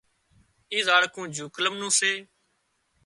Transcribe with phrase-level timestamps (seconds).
[0.71, 2.13] اِي زاڙکون جوڪلم نُون سي